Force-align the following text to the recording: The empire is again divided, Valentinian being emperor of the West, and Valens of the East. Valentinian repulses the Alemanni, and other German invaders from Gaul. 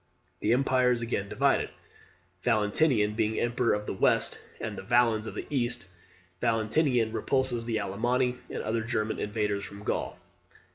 The 0.39 0.51
empire 0.51 0.89
is 0.89 1.03
again 1.03 1.29
divided, 1.29 1.69
Valentinian 2.41 3.13
being 3.13 3.39
emperor 3.39 3.75
of 3.75 3.85
the 3.85 3.93
West, 3.93 4.39
and 4.59 4.75
Valens 4.79 5.27
of 5.27 5.35
the 5.35 5.45
East. 5.51 5.87
Valentinian 6.39 7.13
repulses 7.13 7.65
the 7.65 7.77
Alemanni, 7.79 8.37
and 8.49 8.63
other 8.63 8.81
German 8.81 9.19
invaders 9.19 9.63
from 9.63 9.83
Gaul. 9.83 10.17